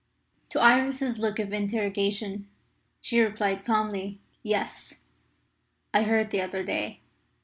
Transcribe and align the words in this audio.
To 0.49 0.59
Iris's 0.59 1.19
look 1.19 1.37
of 1.37 1.53
interrogation 1.53 2.47
she 3.01 3.21
replied 3.21 3.63
calmly, 3.63 4.19
"Yes, 4.41 4.95
I 5.93 6.01
heard 6.05 6.31
the 6.31 6.41
other 6.41 6.63
day. 6.63 7.01